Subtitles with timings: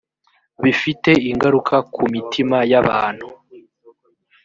[0.63, 3.27] bifite ingaruka ku mitima y’abantu